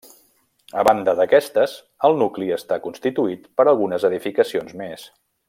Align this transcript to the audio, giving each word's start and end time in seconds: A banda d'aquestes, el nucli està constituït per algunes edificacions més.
A 0.83 0.85
banda 0.87 1.13
d'aquestes, 1.19 1.75
el 2.09 2.17
nucli 2.21 2.49
està 2.57 2.79
constituït 2.87 3.45
per 3.61 3.67
algunes 3.75 4.09
edificacions 4.11 4.75
més. 4.83 5.07